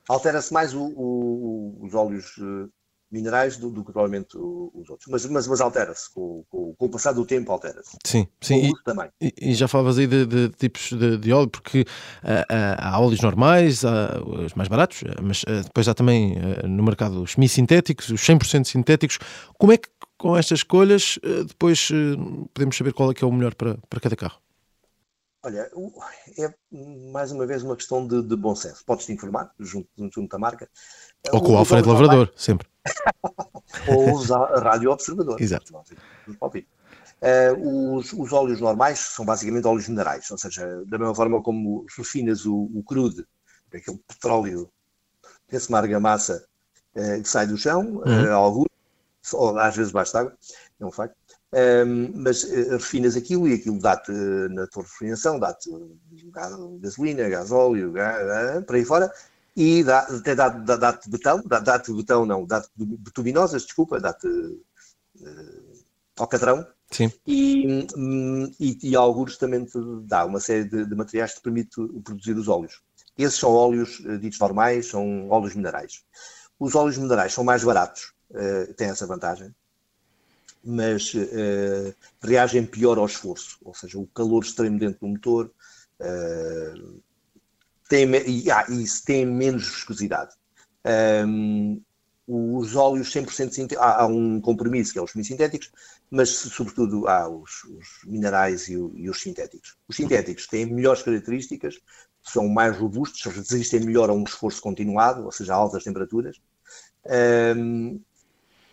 Altera-se 0.08 0.52
mais 0.52 0.74
o, 0.74 0.82
o, 0.82 1.78
os 1.82 1.94
óleos 1.94 2.24
eh, 2.38 2.68
minerais 3.10 3.56
do, 3.56 3.70
do 3.70 3.84
que 3.84 3.92
provavelmente 3.92 4.36
os 4.36 4.88
outros. 4.90 5.08
Mas, 5.08 5.24
mas, 5.26 5.46
mas 5.46 5.60
altera-se, 5.60 6.12
com, 6.12 6.44
com, 6.48 6.74
com, 6.74 6.86
o 6.86 6.88
passar 6.88 7.12
do 7.12 7.24
tempo 7.24 7.50
altera-se. 7.50 7.96
Sim, 8.04 8.26
sim. 8.40 8.70
E, 8.70 8.82
também. 8.84 9.10
E, 9.20 9.32
e, 9.40 9.54
já 9.54 9.66
falavas 9.66 9.98
aí 9.98 10.06
de, 10.06 10.26
de 10.26 10.48
tipos 10.50 10.90
de, 10.90 11.16
de, 11.16 11.32
óleo, 11.32 11.48
porque 11.48 11.80
uh, 11.80 11.84
uh, 11.84 12.76
há 12.78 13.00
óleos 13.00 13.20
normais, 13.20 13.84
há 13.84 14.20
os 14.22 14.54
mais 14.54 14.68
baratos, 14.68 15.02
mas 15.22 15.42
uh, 15.42 15.62
depois 15.64 15.88
há 15.88 15.94
também 15.94 16.36
no 16.64 16.82
mercado 16.82 17.22
os 17.22 17.32
semi-sintéticos, 17.32 18.10
os 18.10 18.20
100% 18.20 18.64
sintéticos. 18.64 19.18
Como 19.58 19.72
é 19.72 19.78
que 19.78 19.88
com 20.16 20.36
estas 20.36 20.60
escolhas 20.60 21.18
depois 21.46 21.90
podemos 22.52 22.76
saber 22.76 22.92
qual 22.92 23.10
é 23.12 23.14
que 23.14 23.22
é 23.22 23.26
o 23.26 23.32
melhor 23.32 23.54
para, 23.54 23.78
para 23.88 24.00
cada 24.00 24.16
carro? 24.16 24.40
Olha, 25.44 25.70
é 26.38 26.54
mais 27.12 27.30
uma 27.30 27.46
vez 27.46 27.62
uma 27.62 27.76
questão 27.76 28.06
de, 28.06 28.22
de 28.22 28.36
bom 28.36 28.56
senso. 28.56 28.84
Podes-te 28.84 29.12
informar 29.12 29.52
junto, 29.58 29.88
junto 30.12 30.28
da 30.28 30.38
marca. 30.38 30.68
Ou 31.32 31.40
com 31.40 31.52
o 31.52 31.56
Alfredo 31.56 31.88
Lavrador, 31.88 32.32
sempre. 32.36 32.66
Ou 33.88 34.12
usar 34.14 34.45
a 34.54 34.61
rádio 34.61 34.90
observador. 34.90 35.40
Exato. 35.40 35.75
Uh, 37.21 37.97
os, 37.97 38.12
os, 38.12 38.33
óleos 38.33 38.61
normais 38.61 38.99
são 38.99 39.25
basicamente 39.25 39.66
óleos 39.66 39.88
minerais, 39.88 40.30
ou 40.30 40.38
seja, 40.38 40.85
da 40.87 40.99
mesma 40.99 41.14
forma 41.14 41.42
como 41.42 41.85
refinas 41.97 42.47
o, 42.47 42.71
o 42.73 42.83
crude, 42.85 43.26
aquele 43.75 43.99
petróleo, 44.07 44.71
esse 45.50 45.68
uma 45.68 45.78
argamassa 45.78 46.45
uh, 46.95 47.21
que 47.21 47.28
sai 47.28 47.47
do 47.47 47.57
chão, 47.57 48.02
uhum. 48.07 48.25
uh, 48.25 48.33
alguns, 48.33 48.68
ou 49.33 49.59
às 49.59 49.75
vezes 49.75 49.90
basta 49.90 50.21
água, 50.21 50.37
é 50.78 50.87
um 50.87 50.92
facto. 50.92 51.16
Um, 51.50 52.12
mas 52.14 52.45
uh, 52.45 52.73
refinas 52.73 53.16
aquilo 53.16 53.49
e 53.49 53.54
aquilo 53.54 53.80
dá-te, 53.80 54.12
uh, 54.12 54.49
na 54.50 54.66
tua 54.66 54.83
refinação, 54.83 55.40
dá-te 55.40 55.71
gasolina, 56.80 57.28
gasóleo, 57.28 57.90
gás, 57.90 58.64
por 58.64 58.76
aí 58.76 58.85
fora, 58.85 59.12
e 59.60 59.82
dá, 59.82 59.98
até 59.98 60.36
dá-te 60.36 60.60
dá, 60.60 60.76
dá 60.76 61.00
betão, 61.08 61.42
dá-te 61.44 61.92
betão 61.92 62.24
não, 62.24 62.46
dá-te 62.46 62.68
betuminosas, 62.76 63.64
desculpa, 63.64 63.98
dá-te 63.98 64.28
uh, 64.28 64.62
alcatrão, 66.16 66.64
Sim. 66.92 67.12
E, 67.26 67.86
um, 67.96 68.50
e, 68.58 68.78
e 68.82 68.96
alguns 68.96 69.36
também 69.36 69.64
te 69.64 69.78
dá 70.04 70.24
uma 70.24 70.38
série 70.38 70.64
de, 70.64 70.86
de, 70.86 70.94
materiais 70.94 71.32
que 71.32 71.40
te 71.40 71.42
permite 71.42 71.74
produzir 72.02 72.32
os 72.36 72.48
óleos. 72.48 72.80
Esses 73.18 73.38
são 73.38 73.50
óleos 73.50 74.00
ditos 74.20 74.38
normais, 74.38 74.86
são 74.86 75.28
óleos 75.28 75.54
minerais. 75.54 76.04
Os 76.58 76.74
óleos 76.76 76.96
minerais 76.96 77.34
são 77.34 77.42
mais 77.42 77.64
baratos, 77.64 78.14
uh, 78.30 78.72
têm 78.74 78.88
essa 78.88 79.06
vantagem, 79.06 79.54
mas 80.64 81.12
uh, 81.14 81.94
reagem 82.22 82.64
pior 82.64 82.96
ao 82.96 83.06
esforço, 83.06 83.58
ou 83.62 83.74
seja, 83.74 83.98
o 83.98 84.06
calor 84.06 84.44
extremo 84.44 84.78
dentro 84.78 85.00
do 85.00 85.08
motor 85.08 85.52
uh, 86.00 87.02
tem, 87.88 88.09
e, 88.26 88.50
ah, 88.50 88.66
isso 88.68 89.04
tem 89.04 89.26
menos 89.26 89.66
viscosidade. 89.66 90.35
Um, 91.26 91.80
os 92.26 92.76
óleos 92.76 93.11
100% 93.11 93.50
sintéticos, 93.50 93.83
há, 93.83 94.02
há, 94.02 94.07
um 94.07 94.38
compromisso 94.40 94.92
que 94.92 94.99
é 94.99 95.02
os 95.02 95.12
semi-sintéticos, 95.12 95.73
mas 96.11 96.28
sobretudo 96.28 97.09
há 97.09 97.26
os, 97.26 97.64
os 97.64 97.88
minerais 98.04 98.68
e, 98.68 98.76
o, 98.76 98.92
e, 98.95 99.09
os 99.09 99.21
sintéticos. 99.21 99.76
Os 99.88 99.97
sintéticos 99.97 100.47
têm 100.47 100.66
melhores 100.66 101.02
características, 101.02 101.78
são 102.23 102.47
mais 102.47 102.76
robustos, 102.76 103.23
resistem 103.33 103.80
melhor 103.80 104.11
a 104.11 104.12
um 104.12 104.25
esforço 104.25 104.61
continuado, 104.61 105.25
ou 105.25 105.33
seja, 105.33 105.54
a 105.54 105.57
altas 105.57 105.85
temperaturas, 105.85 106.38
um, 107.57 107.99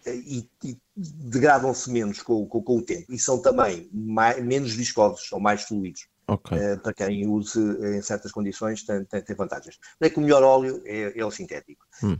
e, 0.06 0.50
e 0.64 0.78
degradam-se 0.96 1.90
menos 1.90 2.22
com, 2.22 2.46
com, 2.46 2.62
com, 2.62 2.78
o 2.78 2.82
tempo 2.82 3.12
e 3.12 3.18
são 3.18 3.42
também 3.42 3.90
mais, 3.92 4.44
menos 4.44 4.74
viscosos, 4.74 5.28
são 5.28 5.40
mais 5.40 5.64
fluidos. 5.64 6.08
Okay. 6.28 6.58
Uh, 6.58 6.80
para 6.80 6.94
quem 6.94 7.28
use 7.28 7.60
em 7.60 8.02
certas 8.02 8.32
condições 8.32 8.84
tem, 8.84 9.04
tem, 9.06 9.22
tem 9.22 9.36
vantagens. 9.36 9.78
Não 10.00 10.08
é 10.08 10.10
que 10.10 10.18
o 10.18 10.22
melhor 10.22 10.44
óleo 10.44 10.82
é, 10.86 11.20
é 11.20 11.26
o 11.26 11.32
sintético. 11.32 11.86
Hum. 12.04 12.18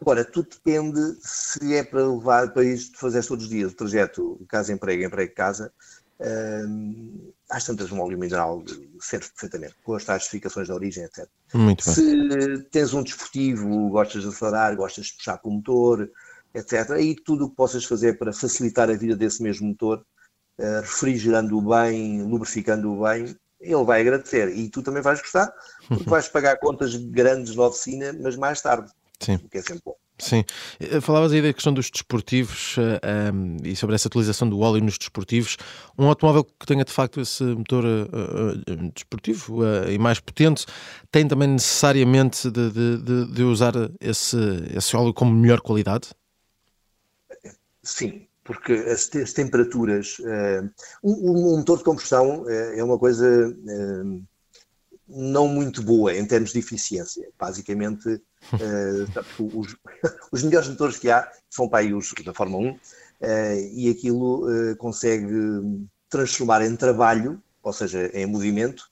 Agora, 0.00 0.24
tudo 0.24 0.48
depende 0.50 1.00
se 1.20 1.74
é 1.74 1.82
para 1.82 2.06
levar 2.06 2.52
para 2.52 2.64
isto, 2.64 2.96
fazer 2.96 3.24
todos 3.24 3.44
os 3.44 3.50
dias 3.50 3.72
o 3.72 3.76
trajeto 3.76 4.46
casa-emprego, 4.48 5.04
emprego-casa. 5.04 5.72
Uh, 6.20 7.32
às 7.48 7.64
tantas 7.64 7.92
um 7.92 8.00
óleo 8.00 8.18
mineral 8.18 8.62
serve 9.00 9.28
perfeitamente, 9.28 9.76
com 9.84 9.94
as 9.94 10.04
tais 10.04 10.22
certificações 10.22 10.66
de 10.66 10.72
origem, 10.72 11.04
etc. 11.04 11.28
Muito 11.54 11.84
bem. 11.84 11.94
Se 11.94 12.62
tens 12.70 12.92
um 12.92 13.02
desportivo, 13.02 13.88
gostas 13.88 14.22
de 14.22 14.28
acelerar, 14.28 14.76
gostas 14.76 15.06
de 15.06 15.14
puxar 15.14 15.38
com 15.38 15.50
o 15.50 15.52
motor, 15.54 16.10
etc. 16.54 16.90
Aí 16.90 17.14
tudo 17.14 17.46
o 17.46 17.50
que 17.50 17.56
possas 17.56 17.84
fazer 17.84 18.18
para 18.18 18.32
facilitar 18.32 18.90
a 18.90 18.94
vida 18.94 19.16
desse 19.16 19.42
mesmo 19.42 19.68
motor, 19.68 20.04
uh, 20.58 20.80
refrigerando-o 20.80 21.62
bem, 21.62 22.22
lubrificando-o 22.22 23.02
bem, 23.02 23.36
ele 23.60 23.84
vai 23.84 24.00
agradecer. 24.00 24.48
E 24.56 24.68
tu 24.68 24.82
também 24.82 25.02
vais 25.02 25.20
gostar, 25.20 25.52
porque 25.86 26.04
vais 26.08 26.28
pagar 26.28 26.58
contas 26.58 26.94
grandes 26.96 27.54
na 27.54 27.64
oficina, 27.64 28.12
mas 28.20 28.36
mais 28.36 28.60
tarde. 28.60 28.90
Sim. 29.20 29.34
O 29.36 29.48
que 29.48 29.58
é 29.58 29.62
sempre 29.62 29.82
bom. 29.84 29.96
Sim. 30.18 30.44
Eh, 30.80 31.00
falavas 31.00 31.32
aí 31.32 31.40
da 31.40 31.52
questão 31.52 31.72
dos 31.72 31.90
desportivos 31.90 32.76
uh, 32.76 32.98
eh, 33.02 33.30
um, 33.32 33.56
e 33.62 33.76
sobre 33.76 33.94
essa 33.94 34.08
utilização 34.08 34.48
do 34.48 34.58
óleo 34.58 34.82
nos 34.82 34.98
desportivos. 34.98 35.56
Um 35.96 36.08
automóvel 36.08 36.44
que 36.44 36.66
tenha 36.66 36.84
de 36.84 36.92
facto 36.92 37.20
esse 37.20 37.44
motor 37.44 37.84
uh, 37.84 38.72
uh, 38.72 38.92
desportivo 38.92 39.60
e 39.88 39.96
mais 39.96 40.18
potente 40.18 40.66
tem 41.12 41.26
também 41.26 41.48
necessariamente 41.48 42.50
de, 42.50 42.70
de, 42.70 43.26
de, 43.32 43.42
usar 43.44 43.72
esse, 44.00 44.36
esse 44.76 44.96
óleo 44.96 45.14
com 45.14 45.24
melhor 45.24 45.60
qualidade? 45.60 46.08
Sim, 47.82 48.27
porque 48.48 48.72
as, 48.72 49.14
as 49.14 49.34
temperaturas. 49.34 50.18
Uh, 50.20 50.70
um, 51.04 51.52
um, 51.52 51.58
motor 51.58 51.76
de 51.76 51.84
combustão 51.84 52.44
uh, 52.44 52.48
é 52.48 52.82
uma 52.82 52.98
coisa 52.98 53.46
uh, 53.46 54.22
não 55.06 55.46
muito 55.46 55.82
boa 55.82 56.16
em 56.16 56.24
termos 56.24 56.54
de 56.54 56.58
eficiência. 56.58 57.28
Basicamente, 57.38 58.22
os, 59.38 59.76
os, 60.32 60.42
melhores 60.42 60.66
motores 60.66 60.96
que 60.96 61.10
há 61.10 61.30
são 61.50 61.68
para 61.68 61.80
aí 61.80 61.92
os 61.92 62.14
da 62.24 62.32
Fórmula 62.32 62.72
1 62.72 62.78
e 63.74 63.90
aquilo 63.90 64.46
consegue 64.76 65.26
transformar 66.08 66.64
em 66.64 66.74
trabalho, 66.74 67.42
ou 67.62 67.72
seja, 67.72 68.10
em 68.14 68.24
movimento, 68.24 68.84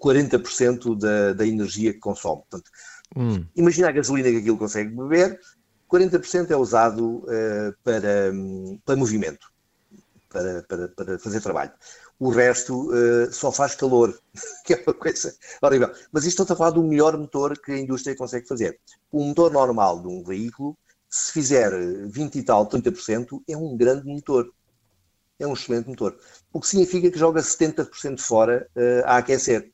40% 0.00 0.98
da, 0.98 1.32
da 1.32 1.46
energia 1.46 1.92
que 1.92 2.00
consome. 2.00 2.42
Portanto, 2.50 2.70
hum. 3.16 3.44
Imagina 3.54 3.88
a 3.88 3.92
gasolina 3.92 4.30
que 4.30 4.38
aquilo 4.38 4.58
consegue 4.58 4.90
beber, 4.96 5.38
40% 5.88 6.50
é 6.50 6.56
usado 6.56 7.24
uh, 7.24 7.74
para, 7.82 8.32
para 8.84 8.96
movimento, 8.96 9.50
para, 10.28 10.62
para, 10.64 10.88
para, 10.88 11.18
fazer 11.18 11.40
trabalho. 11.40 11.72
O 12.18 12.30
resto 12.30 12.90
uh, 12.90 13.32
só 13.32 13.50
faz 13.50 13.74
calor, 13.74 14.18
que 14.64 14.74
é 14.74 14.82
uma 14.86 14.94
coisa 14.94 15.34
horrível. 15.62 15.90
Mas 16.12 16.24
isto 16.24 16.42
estou 16.42 16.54
a 16.54 16.56
falar 16.56 16.70
do 16.70 16.82
melhor 16.82 17.16
motor 17.16 17.58
que 17.58 17.72
a 17.72 17.78
indústria 17.78 18.16
consegue 18.16 18.46
fazer. 18.46 18.78
O 19.10 19.24
motor 19.24 19.50
normal 19.50 20.00
de 20.02 20.08
um 20.08 20.22
veículo, 20.22 20.76
se 21.08 21.32
fizer 21.32 21.72
20 22.06 22.38
e 22.38 22.42
tal, 22.42 22.68
30%, 22.68 23.42
é 23.48 23.56
um 23.56 23.76
grande 23.76 24.06
motor. 24.06 24.52
É 25.38 25.46
um 25.46 25.54
excelente 25.54 25.88
motor. 25.88 26.18
O 26.52 26.60
que 26.60 26.66
significa 26.66 27.10
que 27.10 27.18
joga 27.18 27.40
70% 27.40 28.20
fora 28.20 28.68
uh, 28.76 29.06
a 29.06 29.18
aquecer. 29.18 29.72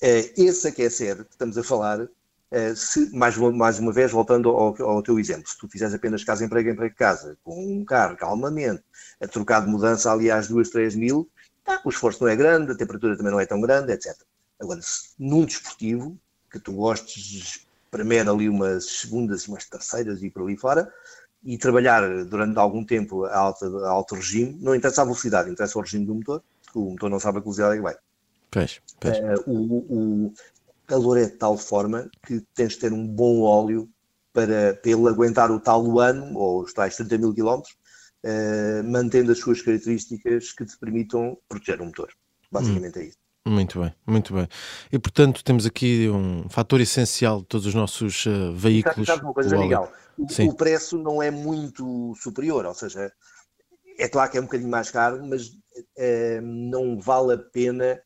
esse 0.00 0.68
aquecer 0.68 1.24
que 1.24 1.32
estamos 1.32 1.58
a 1.58 1.64
falar 1.64 2.08
eh, 2.50 2.74
se, 2.74 3.14
mais, 3.14 3.36
mais 3.36 3.78
uma 3.78 3.92
vez, 3.92 4.10
voltando 4.10 4.48
ao, 4.48 4.82
ao, 4.82 5.02
teu 5.02 5.18
exemplo, 5.18 5.48
se 5.48 5.58
tu 5.58 5.68
fizeres 5.68 5.94
apenas 5.94 6.24
casa, 6.24 6.44
emprego, 6.44 6.70
emprego, 6.70 6.94
casa, 6.94 7.36
com 7.44 7.80
um 7.80 7.84
carro 7.84 8.16
calmamente, 8.16 8.82
a 9.20 9.28
trocar 9.28 9.60
de 9.60 9.68
mudança 9.68 10.10
ali 10.10 10.30
às 10.30 10.48
duas, 10.48 10.70
três 10.70 10.94
mil, 10.94 11.28
tá, 11.64 11.80
o 11.84 11.90
esforço 11.90 12.22
não 12.22 12.30
é 12.30 12.36
grande, 12.36 12.72
a 12.72 12.76
temperatura 12.76 13.16
também 13.16 13.32
não 13.32 13.40
é 13.40 13.46
tão 13.46 13.60
grande, 13.60 13.92
etc. 13.92 14.16
Agora, 14.58 14.80
se, 14.80 15.10
num 15.18 15.44
desportivo, 15.44 16.18
que 16.50 16.58
tu 16.58 16.72
gostes 16.72 17.22
de 17.22 17.38
espremer 17.38 18.28
ali 18.28 18.48
umas 18.48 18.86
segundas 18.86 19.42
e 19.42 19.48
umas 19.48 19.66
terceiras 19.66 20.22
e 20.22 20.30
por 20.30 20.42
ali 20.42 20.56
fora, 20.56 20.90
e 21.44 21.56
trabalhar 21.58 22.24
durante 22.24 22.58
algum 22.58 22.84
tempo 22.84 23.24
a, 23.26 23.36
alta, 23.36 23.66
a 23.66 23.90
alto 23.90 24.14
regime, 24.14 24.56
não 24.60 24.74
interessa 24.74 25.02
a 25.02 25.04
velocidade, 25.04 25.50
interessa 25.50 25.78
o 25.78 25.82
regime 25.82 26.06
do 26.06 26.14
motor, 26.14 26.42
o 26.74 26.90
motor 26.90 27.10
não 27.10 27.20
sabe 27.20 27.38
a 27.38 27.40
velocidade 27.40 27.74
é 27.74 27.76
que 27.76 27.82
vai. 27.82 27.96
Pois, 28.50 28.80
pois. 28.98 29.18
Uh, 29.18 29.50
o, 29.50 30.26
o, 30.26 30.34
calor 30.88 31.18
é 31.18 31.26
de 31.26 31.36
tal 31.36 31.56
forma 31.56 32.10
que 32.26 32.42
tens 32.54 32.72
de 32.72 32.78
ter 32.80 32.92
um 32.92 33.06
bom 33.06 33.42
óleo 33.42 33.88
para, 34.32 34.74
para 34.74 34.90
ele 34.90 35.08
aguentar 35.08 35.50
o 35.50 35.60
tal 35.60 36.00
ano, 36.00 36.36
ou 36.36 36.62
os 36.62 36.72
tais 36.72 36.96
30 36.96 37.18
mil 37.18 37.34
quilómetros, 37.34 37.74
uh, 38.24 38.82
mantendo 38.84 39.30
as 39.30 39.38
suas 39.38 39.62
características 39.62 40.52
que 40.52 40.64
te 40.64 40.76
permitam 40.78 41.36
proteger 41.48 41.80
o 41.80 41.86
motor. 41.86 42.08
Basicamente 42.50 42.98
hum. 42.98 43.02
é 43.02 43.04
isso. 43.04 43.18
Muito 43.46 43.80
bem, 43.80 43.94
muito 44.06 44.34
bem. 44.34 44.46
E 44.92 44.98
portanto 44.98 45.42
temos 45.42 45.64
aqui 45.64 46.08
um 46.08 46.48
fator 46.50 46.80
essencial 46.80 47.40
de 47.40 47.46
todos 47.46 47.66
os 47.66 47.74
nossos 47.74 48.26
uh, 48.26 48.52
veículos. 48.52 49.06
Sabe 49.06 49.22
uma 49.22 49.32
coisa, 49.32 49.56
Miguel? 49.56 49.90
O, 50.18 50.24
o, 50.24 50.54
preço 50.54 50.98
não 50.98 51.22
é 51.22 51.30
muito 51.30 52.14
superior, 52.16 52.66
ou 52.66 52.74
seja, 52.74 53.10
é 53.98 54.08
claro 54.08 54.30
que 54.30 54.36
é 54.36 54.40
um 54.40 54.44
bocadinho 54.44 54.70
mais 54.70 54.90
caro, 54.90 55.24
mas 55.26 55.46
uh, 55.48 56.42
não 56.42 56.98
vale 57.00 57.34
a 57.34 57.38
pena 57.38 58.00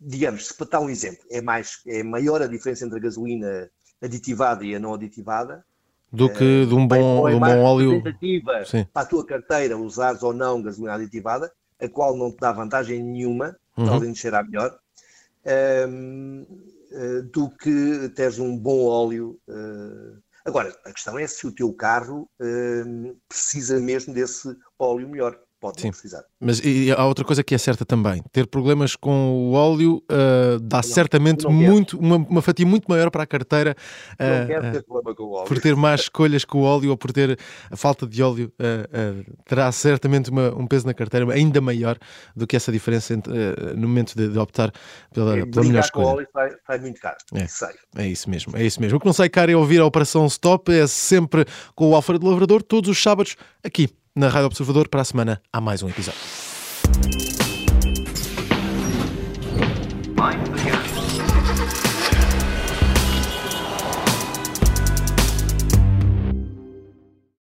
digamos, 0.00 0.48
se 0.48 0.54
para 0.54 0.66
dar 0.66 0.80
um 0.80 0.90
exemplo, 0.90 1.24
é, 1.30 1.40
mais, 1.40 1.80
é 1.86 2.02
maior 2.02 2.42
a 2.42 2.46
diferença 2.46 2.84
entre 2.84 2.98
a 2.98 3.02
gasolina 3.02 3.70
aditivada 4.00 4.64
e 4.64 4.74
a 4.74 4.78
não 4.78 4.94
aditivada. 4.94 5.64
Do 6.12 6.28
que 6.28 6.66
de 6.66 6.74
um 6.74 6.88
bom, 6.88 7.28
é 7.28 7.30
de 7.30 7.36
um 7.36 7.40
bom 7.40 7.62
óleo. 7.62 8.02
Sim. 8.66 8.84
Para 8.92 9.02
a 9.02 9.06
tua 9.06 9.24
carteira 9.24 9.76
usares 9.76 10.22
ou 10.22 10.32
não 10.32 10.60
gasolina 10.60 10.94
aditivada, 10.94 11.52
a 11.80 11.88
qual 11.88 12.16
não 12.16 12.32
te 12.32 12.38
dá 12.38 12.52
vantagem 12.52 13.02
nenhuma, 13.02 13.56
uhum. 13.76 14.00
de 14.00 14.14
cheirar 14.18 14.44
melhor, 14.44 14.76
um, 15.88 16.42
uh, 16.42 16.86
eh, 16.92 17.22
do 17.32 17.48
que 17.50 18.08
teres 18.14 18.38
um 18.38 18.56
bom 18.56 18.84
óleo. 18.84 19.38
Uh, 19.48 20.20
agora, 20.44 20.76
a 20.84 20.92
questão 20.92 21.18
é 21.18 21.26
se 21.26 21.46
o 21.46 21.52
teu 21.52 21.72
carro 21.72 22.28
uh, 22.40 23.16
precisa 23.28 23.78
mesmo 23.78 24.12
desse 24.12 24.54
óleo 24.78 25.08
melhor 25.08 25.38
pode 25.60 25.80
Sim. 25.80 25.90
precisar. 25.90 26.24
Mas 26.40 26.58
e 26.64 26.90
há 26.90 27.04
outra 27.04 27.24
coisa 27.24 27.44
que 27.44 27.54
é 27.54 27.58
certa 27.58 27.84
também: 27.84 28.22
ter 28.32 28.46
problemas 28.46 28.96
com 28.96 29.30
o 29.32 29.52
óleo 29.52 30.02
uh, 30.10 30.58
dá 30.58 30.78
não, 30.78 30.82
certamente 30.82 31.44
não 31.44 31.52
muito, 31.52 31.98
uma, 31.98 32.16
uma, 32.16 32.42
fatia 32.42 32.66
muito 32.66 32.86
maior 32.88 33.10
para 33.10 33.22
a 33.22 33.26
carteira 33.26 33.76
uh, 34.14 34.72
ter 34.72 34.80
uh, 34.80 35.44
por 35.44 35.60
ter 35.60 35.76
más 35.76 36.02
escolhas 36.02 36.44
com 36.44 36.58
o 36.58 36.62
óleo 36.62 36.90
ou 36.90 36.96
por 36.96 37.12
ter 37.12 37.38
a 37.70 37.76
falta 37.76 38.06
de 38.06 38.22
óleo. 38.22 38.52
terá 39.44 39.70
certamente 39.70 40.30
uma, 40.30 40.50
um 40.56 40.66
peso 40.66 40.86
na 40.86 40.94
carteira 40.94 41.30
ainda 41.32 41.60
maior 41.60 41.98
do 42.34 42.46
que 42.46 42.56
essa 42.56 42.72
diferença 42.72 43.12
entre, 43.12 43.32
no 43.76 43.86
momento 43.86 44.14
de, 44.16 44.28
de 44.28 44.38
optar 44.38 44.72
pela, 45.12 45.38
é, 45.38 45.44
pela 45.44 45.66
melhor 45.66 45.80
escolha. 45.80 46.06
Com 46.06 46.12
o 46.12 46.16
óleo 46.16 46.28
sai, 46.32 46.50
sai 46.66 46.78
muito 46.78 47.00
caro. 47.00 47.16
É, 47.34 48.02
é 48.02 48.06
isso 48.06 48.30
mesmo, 48.30 48.56
é 48.56 48.64
isso 48.64 48.80
mesmo. 48.80 48.96
O 48.96 49.00
que 49.00 49.06
não 49.06 49.12
sai 49.12 49.28
caro 49.28 49.50
é 49.50 49.56
ouvir 49.56 49.80
a 49.80 49.84
Operação 49.84 50.24
Stop, 50.26 50.72
é 50.72 50.86
sempre 50.86 51.44
com 51.74 51.90
o 51.90 51.94
Alfredo 51.94 52.26
Lavrador, 52.26 52.62
todos 52.62 52.88
os 52.88 53.02
sábados 53.02 53.36
aqui 53.62 53.88
na 54.16 54.28
Rádio 54.28 54.46
Observador. 54.46 54.88
Para 54.88 55.02
a 55.02 55.04
semana 55.04 55.40
há 55.52 55.60
mais 55.60 55.82
um 55.82 55.88
episódio. 55.88 56.49